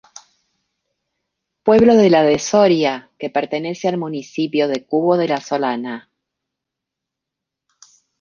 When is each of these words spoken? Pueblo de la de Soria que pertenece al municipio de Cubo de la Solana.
Pueblo 1.61 1.93
de 1.95 2.09
la 2.09 2.23
de 2.23 2.39
Soria 2.39 3.11
que 3.19 3.29
pertenece 3.29 3.87
al 3.87 3.99
municipio 3.99 4.67
de 4.67 4.83
Cubo 4.83 5.15
de 5.15 5.27
la 5.27 5.39
Solana. 5.39 6.09